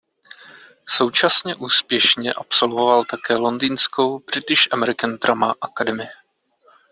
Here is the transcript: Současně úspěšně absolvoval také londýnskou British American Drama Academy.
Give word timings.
Současně 0.89 1.55
úspěšně 1.55 2.33
absolvoval 2.33 3.03
také 3.05 3.35
londýnskou 3.35 4.19
British 4.19 4.67
American 4.73 5.15
Drama 5.15 5.53
Academy. 5.61 6.05